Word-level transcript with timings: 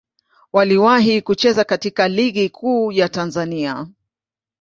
Waliwahi 0.53 1.21
kucheza 1.21 1.63
katika 1.63 2.07
Ligi 2.07 2.49
Kuu 2.49 2.91
ya 2.91 3.09
Tanzania. 3.09 3.87